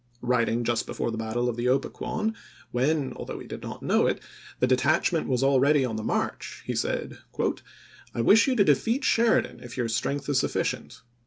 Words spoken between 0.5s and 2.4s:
just before the battle of the Opequon